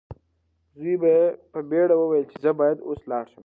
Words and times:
زوی 0.79 0.93
یې 1.11 1.17
په 1.51 1.59
بیړه 1.69 1.95
وویل 1.97 2.25
چې 2.31 2.37
زه 2.43 2.51
باید 2.59 2.77
اوس 2.87 3.01
لاړ 3.11 3.25
شم. 3.31 3.39